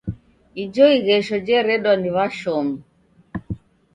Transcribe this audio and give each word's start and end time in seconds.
Ijo 0.63 0.85
ighesho 0.97 1.35
jeredwa 1.45 1.93
ni 2.01 2.09
w'ashomi. 2.15 2.77